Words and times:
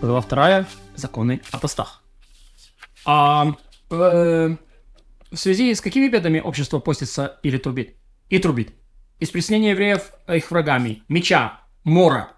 Глава 0.00 0.22
вторая. 0.22 0.66
Законы 0.96 1.42
о 1.52 1.58
постах. 1.58 2.02
А, 3.04 3.54
э, 3.90 4.56
в 5.30 5.36
связи 5.36 5.74
с 5.74 5.82
какими 5.82 6.08
бедами 6.08 6.40
общество 6.40 6.78
постится 6.78 7.38
или 7.42 7.58
трубит? 7.58 7.96
И 8.30 8.38
трубит. 8.38 8.72
Из 9.18 9.28
преследования 9.28 9.72
евреев 9.72 10.12
их 10.26 10.50
врагами, 10.50 11.02
меча, 11.08 11.60
мора, 11.84 12.32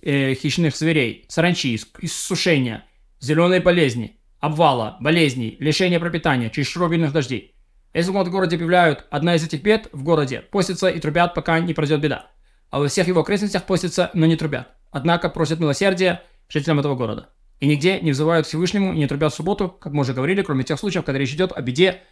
э, 0.00 0.34
хищных 0.34 0.76
зверей, 0.76 1.24
саранчи, 1.28 1.74
иссушения, 2.02 2.84
зеленой 3.18 3.58
болезни, 3.58 4.20
обвала, 4.38 4.96
болезней, 5.00 5.56
лишения 5.58 5.98
пропитания, 5.98 6.50
чересчур 6.50 6.88
дождей. 7.10 7.56
Если 7.94 8.12
в 8.12 8.30
городе 8.30 8.54
объявляют 8.54 9.06
одна 9.10 9.34
из 9.34 9.42
этих 9.42 9.60
бед 9.60 9.88
в 9.90 10.04
городе, 10.04 10.40
постятся 10.40 10.86
и 10.86 11.00
трубят, 11.00 11.34
пока 11.34 11.58
не 11.58 11.74
пройдет 11.74 12.00
беда. 12.00 12.30
А 12.70 12.78
во 12.78 12.86
всех 12.86 13.08
его 13.08 13.22
окрестностях 13.22 13.64
постятся, 13.64 14.10
но 14.14 14.26
не 14.26 14.36
трубят. 14.36 14.68
Однако 14.92 15.28
просят 15.28 15.58
милосердия 15.58 16.22
жителям 16.48 16.80
этого 16.80 16.94
города. 16.94 17.30
И 17.60 17.66
нигде 17.66 18.00
не 18.00 18.12
взывают 18.12 18.46
Всевышнему 18.46 18.92
и 18.92 18.98
не 18.98 19.06
трубят 19.06 19.32
в 19.32 19.36
субботу, 19.36 19.68
как 19.68 19.92
мы 19.92 20.02
уже 20.02 20.12
говорили, 20.12 20.42
кроме 20.42 20.64
тех 20.64 20.78
случаев, 20.78 21.04
когда 21.04 21.18
речь 21.18 21.32
идет 21.32 21.52
о 21.52 21.62
беде, 21.62 22.02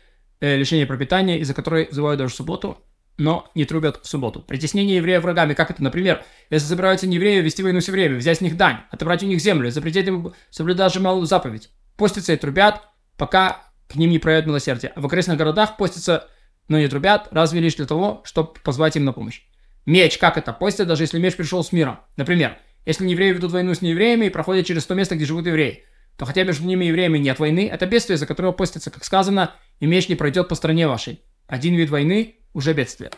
э, 0.41 0.57
лишении 0.57 0.85
пропитания, 0.85 1.39
из-за 1.39 1.55
которой 1.55 1.89
взывают 1.91 2.19
даже 2.19 2.33
в 2.33 2.37
субботу, 2.37 2.79
но 3.19 3.51
не 3.55 3.65
трубят 3.65 4.01
в 4.03 4.09
субботу. 4.09 4.41
Притеснение 4.41 4.97
евреев 4.97 5.23
врагами, 5.23 5.55
как 5.55 5.71
это, 5.71 5.83
например, 5.83 6.25
если 6.51 6.67
собираются 6.67 7.07
неевреи 7.07 7.41
вести 7.41 7.63
войну 7.63 7.81
с 7.81 7.89
евреями, 7.89 8.17
взять 8.17 8.39
с 8.39 8.41
них 8.41 8.57
дань, 8.57 8.79
отобрать 8.91 9.23
у 9.23 9.27
них 9.27 9.41
землю, 9.41 9.71
запретить 9.71 10.07
им 10.07 10.33
соблюдать 10.51 10.93
же 10.93 11.01
малую 11.01 11.27
заповедь. 11.27 11.71
Постятся 11.97 12.33
и 12.33 12.37
трубят, 12.37 12.83
пока 13.17 13.71
к 13.89 13.97
ним 13.97 14.11
не 14.11 14.19
проявят 14.19 14.47
милосердие. 14.47 14.93
А 14.97 15.01
в 15.01 15.07
окрестных 15.07 15.37
городах 15.37 15.77
постятся, 15.77 16.29
но 16.69 16.79
не 16.79 16.89
трубят, 16.89 17.29
разве 17.31 17.61
лишь 17.61 17.77
для 17.77 17.87
того, 17.87 18.23
чтобы 18.25 18.55
позвать 18.65 18.97
им 18.97 19.05
на 19.05 19.13
помощь. 19.13 19.43
Меч, 19.87 20.19
как 20.19 20.39
это? 20.39 20.53
Постят, 20.53 20.89
даже 20.89 21.03
если 21.03 21.19
меч 21.19 21.37
пришел 21.37 21.63
с 21.63 21.71
мира. 21.71 22.01
Например, 22.17 22.59
если 22.87 23.09
евреи 23.09 23.33
ведут 23.33 23.53
войну 23.53 23.75
с 23.75 23.83
неевреями 23.83 24.27
и 24.27 24.31
проходят 24.31 24.67
через 24.67 24.85
то 24.87 24.95
место, 24.95 25.17
где 25.17 25.25
живут 25.25 25.47
евреи, 25.47 25.85
то 26.17 26.27
хотя 26.27 26.45
между 26.45 26.67
ними 26.67 26.85
и 26.85 26.89
евреями 26.89 27.19
нет 27.19 27.39
войны, 27.39 27.69
это 27.71 27.87
бедствие, 27.87 28.17
за 28.17 28.27
которое 28.27 28.53
постится, 28.53 28.91
как 28.91 29.05
сказано, 29.05 29.55
и 29.81 29.87
меч 29.87 30.09
не 30.09 30.15
пройдет 30.15 30.49
по 30.49 30.55
стране 30.55 30.87
вашей. 30.87 31.21
Один 31.47 31.75
вид 31.75 31.91
войны 31.91 32.37
уже 32.53 32.73
бедствие. 32.73 33.11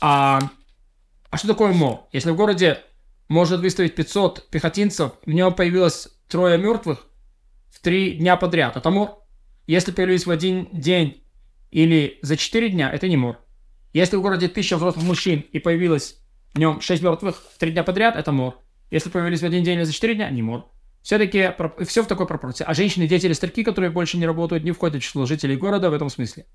А, 0.00 0.40
а 1.30 1.36
что 1.36 1.48
такое 1.48 1.72
мор? 1.72 2.08
Если 2.12 2.30
в 2.30 2.36
городе 2.36 2.80
может 3.28 3.60
выставить 3.60 3.94
500 3.94 4.50
пехотинцев, 4.50 5.12
в 5.24 5.30
нем 5.30 5.54
появилось 5.54 6.08
трое 6.28 6.58
мертвых 6.58 7.06
в 7.70 7.80
три 7.80 8.12
дня 8.12 8.36
подряд, 8.36 8.76
это 8.76 8.90
мор. 8.90 9.22
Если 9.66 9.92
появились 9.92 10.26
в 10.26 10.30
один 10.30 10.68
день 10.72 11.22
или 11.70 12.18
за 12.22 12.36
четыре 12.36 12.70
дня, 12.70 12.90
это 12.90 13.08
не 13.08 13.16
мор. 13.16 13.38
Если 13.92 14.16
в 14.16 14.22
городе 14.22 14.48
тысяча 14.48 14.76
взрослых 14.76 15.04
мужчин 15.04 15.40
и 15.52 15.58
появилось 15.58 16.18
в 16.58 16.60
нем 16.60 16.80
6 16.80 17.02
мертвых 17.02 17.40
в 17.54 17.58
3 17.58 17.70
дня 17.70 17.84
подряд, 17.84 18.16
это 18.16 18.32
мор. 18.32 18.56
Если 18.90 19.10
появились 19.10 19.40
в 19.40 19.44
один 19.44 19.62
день 19.62 19.76
или 19.78 19.84
за 19.84 19.92
4 19.92 20.14
дня, 20.16 20.28
не 20.30 20.42
мор. 20.42 20.68
Все-таки 21.02 21.52
все 21.86 22.02
в 22.02 22.06
такой 22.08 22.26
пропорции. 22.26 22.64
А 22.66 22.74
женщины, 22.74 23.06
дети 23.06 23.26
или 23.26 23.32
старики, 23.32 23.62
которые 23.62 23.90
больше 23.90 24.18
не 24.18 24.26
работают, 24.26 24.64
не 24.64 24.72
входят 24.72 25.00
в 25.00 25.04
число 25.04 25.24
жителей 25.24 25.56
города 25.56 25.88
в 25.88 25.94
этом 25.94 26.10
смысле. 26.10 26.46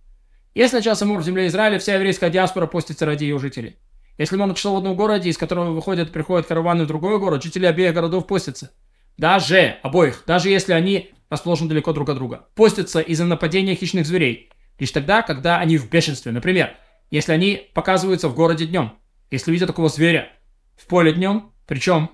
Если 0.54 0.76
начался 0.76 1.06
мор 1.06 1.22
в 1.22 1.24
земле 1.24 1.48
Израиля, 1.48 1.80
вся 1.80 1.96
еврейская 1.96 2.30
диаспора 2.30 2.68
постится 2.68 3.06
ради 3.06 3.24
ее 3.24 3.40
жителей. 3.40 3.78
Если 4.18 4.36
мор 4.36 4.48
начался 4.48 4.72
в 4.72 4.76
одном 4.76 4.96
городе, 4.98 5.30
из 5.30 5.38
которого 5.38 5.72
выходят, 5.72 6.12
приходят 6.12 6.46
караваны 6.48 6.84
в 6.84 6.88
другой 6.88 7.18
город, 7.18 7.42
жители 7.42 7.66
обеих 7.66 7.94
городов 7.94 8.28
постятся. 8.28 8.72
Даже 9.18 9.78
обоих, 9.84 10.24
даже 10.28 10.50
если 10.50 10.74
они 10.74 11.12
расположены 11.30 11.70
далеко 11.70 11.94
друг 11.94 12.10
от 12.10 12.18
друга. 12.18 12.50
Постятся 12.56 13.00
из-за 13.00 13.24
нападения 13.24 13.74
хищных 13.74 14.06
зверей. 14.06 14.52
Лишь 14.78 14.92
тогда, 14.92 15.22
когда 15.22 15.60
они 15.60 15.78
в 15.78 15.90
бешенстве. 15.90 16.34
Например, 16.34 16.76
если 17.10 17.32
они 17.32 17.70
показываются 17.74 18.28
в 18.28 18.36
городе 18.36 18.66
днем. 18.66 18.92
Если 19.34 19.52
видят 19.52 19.66
такого 19.66 19.90
зверя 19.90 20.30
в 20.76 20.86
поле 20.86 21.12
днем, 21.12 21.54
причем 21.66 22.12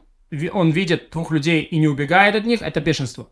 он 0.53 0.69
видит 0.69 1.09
двух 1.11 1.31
людей 1.31 1.63
и 1.63 1.77
не 1.77 1.89
убегает 1.89 2.33
от 2.33 2.45
них, 2.45 2.61
это 2.61 2.79
бешенство. 2.79 3.27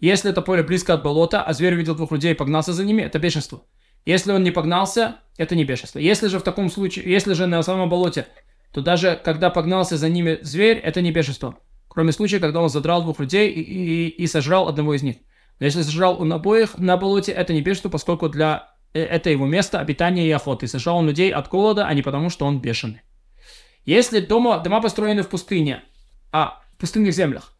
Если 0.00 0.28
это 0.28 0.42
поле 0.42 0.64
близко 0.64 0.94
от 0.94 1.04
болота, 1.04 1.40
а 1.40 1.52
зверь 1.52 1.74
видел 1.74 1.94
двух 1.94 2.10
людей 2.10 2.32
и 2.32 2.34
погнался 2.34 2.72
за 2.72 2.84
ними, 2.84 3.00
это 3.00 3.20
бешенство. 3.20 3.62
Если 4.04 4.32
он 4.32 4.42
не 4.42 4.50
погнался, 4.50 5.18
это 5.36 5.54
не 5.54 5.62
бешенство. 5.62 6.00
Если 6.00 6.26
же 6.26 6.40
в 6.40 6.42
таком 6.42 6.68
случае, 6.68 7.08
если 7.08 7.34
же 7.34 7.46
на 7.46 7.62
самом 7.62 7.88
болоте, 7.88 8.26
то 8.72 8.80
даже 8.80 9.20
когда 9.24 9.50
погнался 9.50 9.96
за 9.96 10.08
ними 10.08 10.40
зверь, 10.42 10.78
это 10.78 11.00
не 11.00 11.12
бешенство. 11.12 11.60
Кроме 11.86 12.10
случая, 12.10 12.40
когда 12.40 12.60
он 12.60 12.70
задрал 12.70 13.02
двух 13.02 13.20
людей 13.20 13.52
и, 13.52 13.60
и, 13.60 14.08
и 14.08 14.26
сожрал 14.26 14.66
одного 14.66 14.94
из 14.94 15.04
них. 15.04 15.18
Но 15.60 15.66
если 15.66 15.82
сожрал 15.82 16.20
он 16.20 16.32
обоих 16.32 16.76
на 16.76 16.96
болоте, 16.96 17.30
это 17.30 17.52
не 17.52 17.62
бешенство, 17.62 17.88
поскольку 17.88 18.28
для 18.28 18.74
э, 18.94 19.00
это 19.00 19.30
его 19.30 19.46
место 19.46 19.78
обитания 19.78 20.26
и 20.26 20.32
охоты. 20.32 20.66
Сожрал 20.66 20.96
он 20.96 21.06
людей 21.06 21.32
от 21.32 21.48
голода, 21.48 21.86
а 21.86 21.94
не 21.94 22.02
потому, 22.02 22.28
что 22.28 22.46
он 22.46 22.60
бешеный. 22.60 23.02
Если 23.84 24.20
дома, 24.20 24.58
дома 24.58 24.80
построены 24.80 25.22
в 25.22 25.28
пустыне, 25.28 25.82
а 26.30 26.62
в 26.74 26.80
пустынных 26.80 27.14
землях, 27.14 27.56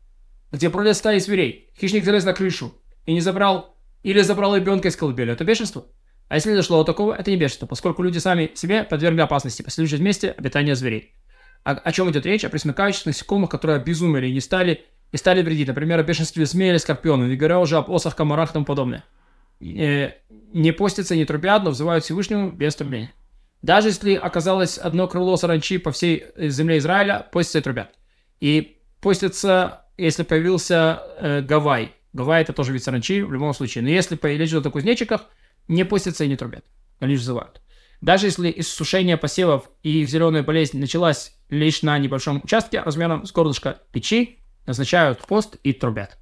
где 0.53 0.69
бродят 0.69 0.97
стаи 0.97 1.19
зверей, 1.19 1.71
хищник 1.79 2.05
залез 2.05 2.25
на 2.25 2.33
крышу 2.33 2.75
и 3.07 3.13
не 3.13 3.21
забрал, 3.21 3.77
или 4.03 4.21
забрал 4.21 4.57
ребенка 4.57 4.89
из 4.89 4.97
колыбели, 4.97 5.33
это 5.33 5.45
бешенство. 5.45 5.87
А 6.29 6.37
если 6.37 6.55
дошло 6.55 6.79
до 6.79 6.85
такого, 6.85 7.15
это 7.15 7.31
не 7.31 7.37
бешенство, 7.37 7.67
поскольку 7.67 8.03
люди 8.03 8.19
сами 8.19 8.51
себе 8.55 8.85
подвергли 8.85 9.21
опасности, 9.21 9.63
последующей 9.63 9.97
вместе 9.97 10.31
обитания 10.31 10.75
зверей. 10.75 11.15
А, 11.65 11.73
о 11.73 11.93
чем 11.93 12.11
идет 12.11 12.25
речь? 12.25 12.45
О 12.45 12.49
пресмыкающих 12.49 13.07
насекомых, 13.07 13.51
которые 13.51 13.77
обезумели 13.77 14.29
и 14.29 14.33
не 14.33 14.41
стали, 14.41 14.85
и 15.13 15.17
стали 15.17 15.43
вредить. 15.43 15.69
Например, 15.69 15.99
о 15.99 16.03
бешенстве 16.03 16.47
змеи 16.47 16.71
или 16.71 16.79
скорпиона, 16.79 17.25
не 17.25 17.37
говоря 17.37 17.61
уже 17.61 17.77
об 17.77 17.91
осах, 17.91 18.17
комарах 18.17 18.51
и 18.51 18.53
тому 18.55 18.65
подобное. 18.65 19.05
Э, 19.61 20.13
не 20.53 20.73
постятся, 20.73 21.15
не 21.15 21.25
трубят, 21.25 21.63
но 21.63 21.71
взывают 21.71 22.05
Всевышнему 22.05 22.51
без 22.51 22.75
трубления. 22.75 23.13
Даже 23.63 23.89
если 23.89 24.15
оказалось 24.15 24.77
одно 24.77 25.07
крыло 25.07 25.37
саранчи 25.37 25.79
по 25.79 25.93
всей 25.93 26.27
земле 26.37 26.79
Израиля, 26.79 27.27
постятся 27.31 27.59
и 27.59 27.63
трубят. 27.63 27.91
И 28.41 28.79
постятся, 29.01 29.87
если 29.97 30.25
появился 30.25 31.03
э, 31.19 31.41
гавай. 31.43 31.95
Гавай 32.13 32.43
это 32.43 32.53
тоже 32.53 32.73
вид 32.73 32.83
саранчи 32.83 33.23
в 33.23 33.33
любом 33.33 33.55
случае. 33.55 33.83
Но 33.83 33.91
если 33.91 34.17
появились 34.17 34.53
о 34.53 34.69
кузнечиках, 34.69 35.27
не 35.69 35.85
постятся 35.85 36.25
и 36.25 36.29
не 36.29 36.37
трубят. 36.37 36.65
Лишь 37.01 37.21
взывают. 37.21 37.63
Даже 38.01 38.27
если 38.27 38.53
иссушение 38.55 39.17
посевов 39.17 39.71
и 39.85 40.03
их 40.03 40.09
зеленая 40.09 40.43
болезнь 40.43 40.79
началась 40.81 41.37
лишь 41.49 41.83
на 41.83 41.97
небольшом 41.99 42.41
участке 42.43 42.81
размером 42.81 43.25
с 43.27 43.33
горлышко 43.33 43.79
печи, 43.93 44.41
назначают 44.67 45.21
пост 45.21 45.57
и 45.63 45.73
трубят. 45.73 46.19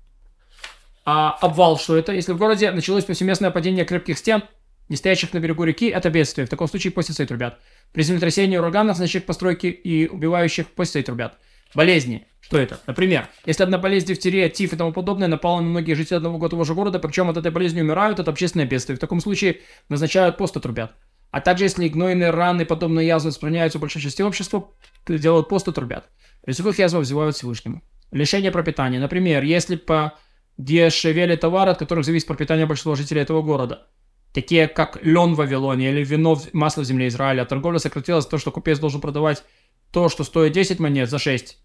А 1.06 1.38
обвал, 1.40 1.78
что 1.78 1.96
это? 1.96 2.12
Если 2.12 2.32
в 2.32 2.38
городе 2.38 2.70
началось 2.70 3.04
повсеместное 3.04 3.50
падение 3.50 3.86
крепких 3.86 4.18
стен, 4.18 4.42
не 4.90 4.96
стоящих 4.96 5.32
на 5.32 5.38
берегу 5.38 5.62
реки, 5.64 5.88
это 5.88 6.10
бедствие. 6.10 6.46
В 6.46 6.50
таком 6.50 6.68
случае 6.68 6.92
постятся 6.92 7.22
и 7.22 7.26
трубят. 7.26 7.58
При 7.92 8.02
землетрясении 8.02 8.56
ураганах, 8.56 8.96
значит 8.96 9.24
постройки 9.24 9.68
и 9.68 10.08
убивающих 10.08 10.66
постятся 10.66 10.98
и 10.98 11.02
трубят. 11.04 11.38
Болезни. 11.76 12.26
Что 12.40 12.58
это? 12.58 12.80
Например, 12.88 13.28
если 13.46 13.62
одна 13.62 13.78
болезнь, 13.78 14.08
дифтерия, 14.08 14.48
тиф 14.48 14.72
и 14.72 14.76
тому 14.76 14.92
подобное 14.92 15.28
напала 15.28 15.60
на 15.60 15.68
многие 15.68 15.94
жители 15.94 16.16
одного 16.16 16.48
того 16.48 16.64
же 16.64 16.74
города, 16.74 16.98
причем 16.98 17.30
от 17.30 17.36
этой 17.36 17.52
болезни 17.52 17.80
умирают, 17.80 18.18
это 18.18 18.32
общественное 18.32 18.66
бедствие. 18.66 18.96
В 18.96 19.00
таком 19.00 19.20
случае 19.20 19.60
назначают 19.88 20.36
пост 20.36 20.56
и 20.56 20.60
трубят. 20.60 20.92
А 21.30 21.40
также, 21.40 21.64
если 21.64 21.86
гнойные 21.86 22.30
раны, 22.30 22.64
подобные 22.64 23.06
язвы, 23.06 23.28
распространяются 23.28 23.78
у 23.78 23.80
большой 23.80 24.02
части 24.02 24.22
общества, 24.22 24.72
делают 25.06 25.48
пост 25.48 25.68
и 25.68 25.72
трубят. 25.72 26.08
При 26.44 26.52
сухих 26.52 26.80
язвах 26.80 27.04
взывают 27.04 27.36
Всевышнему. 27.36 27.82
Лишение 28.10 28.50
пропитания. 28.50 28.98
Например, 28.98 29.44
если 29.44 29.76
по 29.76 30.14
дешевели 30.58 31.36
товары, 31.36 31.70
от 31.70 31.78
которых 31.78 32.04
зависит 32.04 32.26
пропитание 32.26 32.66
большинства 32.66 32.96
жителей 32.96 33.20
этого 33.20 33.40
города– 33.42 33.86
такие 34.32 34.68
как 34.68 35.02
лен 35.02 35.34
в 35.34 35.36
Вавилоне 35.36 35.90
или 35.90 36.04
вино, 36.04 36.40
масло 36.52 36.82
в 36.82 36.84
земле 36.84 37.08
Израиля. 37.08 37.44
Торговля 37.44 37.78
сократилась 37.78 38.26
то, 38.26 38.38
что 38.38 38.50
купец 38.50 38.78
должен 38.78 39.00
продавать 39.00 39.44
то, 39.92 40.08
что 40.08 40.24
стоит 40.24 40.52
10 40.52 40.78
монет 40.78 41.10
за 41.10 41.18
6. 41.18 41.58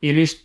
И 0.00 0.12
лишь 0.12 0.36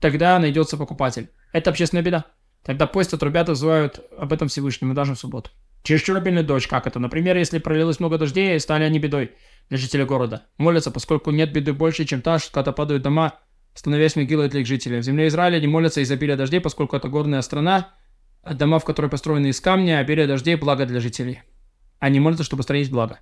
тогда 0.00 0.38
найдется 0.38 0.76
покупатель. 0.76 1.30
Это 1.52 1.70
общественная 1.70 2.02
беда. 2.02 2.26
Тогда 2.64 2.86
пусть 2.86 3.14
отрубят 3.14 3.48
и 3.48 3.52
вызывают 3.52 4.00
об 4.18 4.32
этом 4.32 4.48
Всевышнему 4.48 4.94
даже 4.94 5.14
в 5.14 5.18
субботу. 5.18 5.50
Чересчур 5.82 6.16
обильный 6.16 6.42
дождь, 6.42 6.66
как 6.66 6.86
это? 6.86 6.98
Например, 6.98 7.36
если 7.36 7.58
пролилось 7.58 8.00
много 8.00 8.18
дождей, 8.18 8.58
стали 8.60 8.84
они 8.84 8.98
бедой 8.98 9.32
для 9.70 9.78
жителей 9.78 10.04
города. 10.04 10.46
Молятся, 10.58 10.90
поскольку 10.90 11.30
нет 11.30 11.52
беды 11.52 11.72
больше, 11.72 12.04
чем 12.04 12.20
та, 12.20 12.38
что 12.38 12.52
когда 12.52 12.72
падают 12.72 13.02
дома, 13.02 13.38
становясь 13.74 14.16
могилой 14.16 14.50
для 14.50 14.60
их 14.60 14.66
жителей. 14.66 14.98
В 14.98 15.04
земле 15.04 15.28
Израиля 15.28 15.58
не 15.58 15.68
молятся 15.68 16.00
из-за 16.00 16.14
обилия 16.14 16.36
дождей, 16.36 16.60
поскольку 16.60 16.96
это 16.96 17.08
горная 17.08 17.40
страна, 17.40 17.94
дома, 18.48 18.78
в 18.78 18.84
которые 18.84 19.10
построены 19.10 19.48
из 19.48 19.60
камня, 19.60 19.98
обилие 19.98 20.26
дождей– 20.26 20.54
благо 20.56 20.86
для 20.86 21.00
жителей. 21.00 21.42
Они 21.98 22.20
молятся, 22.20 22.44
чтобы 22.44 22.62
строить 22.62 22.90
благо. 22.90 23.20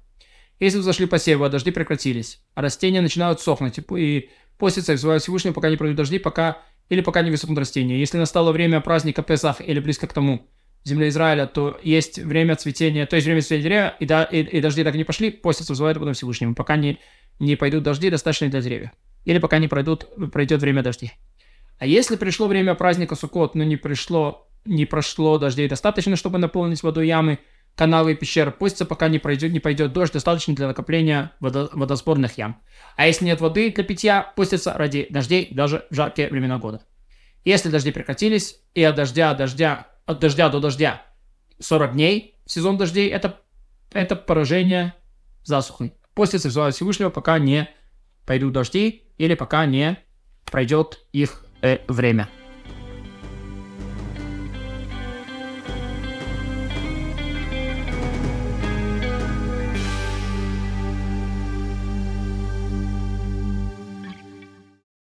Если 0.61 0.79
взошли 0.79 1.07
посевы, 1.07 1.47
а 1.47 1.49
дожди 1.49 1.71
прекратились, 1.71 2.43
а 2.55 2.63
растения 2.63 3.01
начинают 3.01 3.41
сохнуть 3.41 3.79
и 3.79 4.31
постятся 4.59 4.93
и 4.93 4.97
взывают 4.97 5.23
Всевышнего, 5.23 5.53
пока 5.53 5.71
не 5.71 5.77
пройдут 5.77 5.99
дожди, 5.99 6.19
пока 6.19 6.59
или 6.89 7.01
пока 7.01 7.23
не 7.23 7.31
высохнут 7.31 7.59
растения. 7.59 7.99
Если 7.99 8.19
настало 8.19 8.51
время 8.53 8.81
праздника 8.81 9.23
Песах 9.23 9.61
или 9.61 9.79
близко 9.79 10.07
к 10.07 10.13
тому, 10.13 10.49
в 10.85 10.89
земле 10.89 11.09
Израиля, 11.09 11.47
то 11.47 11.79
есть 11.83 12.19
время 12.19 12.57
цветения, 12.57 13.05
то 13.07 13.17
есть 13.17 13.27
время 13.27 13.43
цветения 13.43 13.63
деревья, 13.63 13.97
и, 14.01 14.07
да, 14.07 14.25
и, 14.25 14.43
и 14.43 14.61
дожди 14.61 14.85
так 14.85 14.95
не 14.95 15.05
пошли, 15.05 15.31
постятся, 15.31 15.73
взывают 15.73 15.99
потом 15.99 16.15
Всевышнему, 16.15 16.55
пока 16.55 16.77
не, 16.77 16.99
не 17.39 17.57
пойдут 17.57 17.83
дожди, 17.83 18.11
достаточно 18.11 18.49
для 18.49 18.61
деревьев. 18.61 18.91
Или 19.25 19.39
пока 19.39 19.59
не 19.59 19.69
пройдут, 19.69 20.07
пройдет 20.33 20.61
время 20.61 20.83
дождей. 20.83 21.13
А 21.79 21.87
если 21.87 22.17
пришло 22.17 22.47
время 22.49 22.75
праздника 22.75 23.15
Суккот, 23.15 23.55
но 23.55 23.65
не 23.65 23.77
пришло 23.77 24.48
не 24.69 24.85
прошло 24.85 25.39
дождей 25.39 25.69
достаточно, 25.69 26.15
чтобы 26.17 26.39
наполнить 26.39 26.83
водой 26.83 27.07
ямы, 27.09 27.39
каналы 27.75 28.13
и 28.13 28.15
пещеры 28.15 28.51
постятся, 28.51 28.85
пока 28.85 29.09
не, 29.09 29.19
пройдет, 29.19 29.53
не 29.53 29.61
пойдет 29.61 29.93
дождь, 29.93 30.13
достаточно 30.13 30.55
для 30.55 30.67
накопления 30.67 31.33
водо- 31.41 31.71
водосборных 31.73 32.37
ям. 32.39 32.61
А 32.97 33.07
если 33.07 33.25
нет 33.25 33.41
воды 33.41 33.71
для 33.71 33.85
питья, 33.85 34.33
постятся 34.37 34.75
ради 34.75 35.07
дождей 35.11 35.49
даже 35.53 35.87
в 35.91 35.95
жаркие 35.95 36.29
времена 36.29 36.59
года. 36.59 36.83
Если 37.45 37.71
дожди 37.71 37.93
прекратились, 37.93 38.61
и 38.75 38.83
от 38.83 38.97
дождя, 38.97 39.33
дождя, 39.35 39.87
от 40.07 40.19
дождя 40.19 40.49
до 40.49 40.61
дождя 40.61 41.03
40 41.61 41.93
дней, 41.93 42.35
сезон 42.47 42.77
дождей, 42.77 43.09
это, 43.09 43.41
это 43.93 44.17
поражение 44.17 44.95
засухой. 45.45 45.95
Постятся 46.15 46.49
взывают 46.49 46.75
Всевышнего, 46.75 47.11
пока 47.11 47.39
не 47.39 47.69
пойдут 48.27 48.53
дожди, 48.53 49.05
или 49.19 49.35
пока 49.35 49.67
не 49.67 49.99
пройдет 50.45 50.99
их 51.13 51.47
э, 51.63 51.79
время. 51.89 52.29